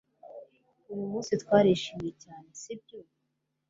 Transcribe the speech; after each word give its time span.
Uyu 0.91 1.05
munsi 1.11 1.31
twarishimye 1.41 2.11
cyane, 2.23 2.47
sibyo? 2.61 2.97